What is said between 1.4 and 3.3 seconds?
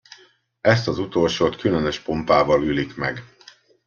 különös pompával ülik meg.